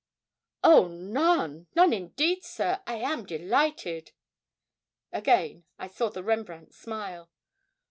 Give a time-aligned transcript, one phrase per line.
[0.63, 4.13] 'Oh, none none indeed, sir I am delighted!'
[5.11, 7.29] Again I saw the Rembrandt smile.